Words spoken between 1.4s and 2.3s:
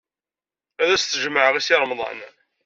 i Si Remḍan.